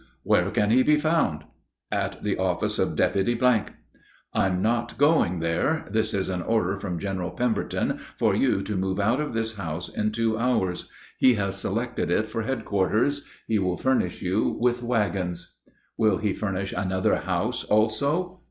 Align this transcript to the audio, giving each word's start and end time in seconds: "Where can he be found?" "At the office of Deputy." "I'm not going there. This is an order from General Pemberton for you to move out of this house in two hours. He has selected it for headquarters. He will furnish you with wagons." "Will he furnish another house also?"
"Where 0.23 0.49
can 0.49 0.71
he 0.71 0.81
be 0.81 0.99
found?" 0.99 1.43
"At 1.91 2.23
the 2.23 2.35
office 2.35 2.79
of 2.79 2.95
Deputy." 2.95 3.39
"I'm 4.33 4.59
not 4.59 4.97
going 4.97 5.41
there. 5.41 5.85
This 5.91 6.15
is 6.15 6.27
an 6.27 6.41
order 6.41 6.79
from 6.79 6.97
General 6.97 7.29
Pemberton 7.29 7.99
for 8.17 8.35
you 8.35 8.63
to 8.63 8.75
move 8.75 8.99
out 8.99 9.21
of 9.21 9.33
this 9.33 9.57
house 9.57 9.89
in 9.89 10.11
two 10.11 10.39
hours. 10.39 10.89
He 11.19 11.35
has 11.35 11.55
selected 11.55 12.09
it 12.09 12.27
for 12.27 12.41
headquarters. 12.41 13.27
He 13.47 13.59
will 13.59 13.77
furnish 13.77 14.23
you 14.23 14.57
with 14.59 14.81
wagons." 14.81 15.57
"Will 15.97 16.17
he 16.17 16.33
furnish 16.33 16.73
another 16.75 17.17
house 17.17 17.63
also?" 17.63 18.39